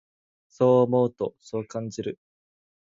[0.49, 2.17] そう思うと、そう感じる。